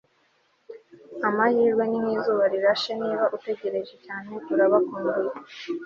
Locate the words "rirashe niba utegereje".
2.53-3.95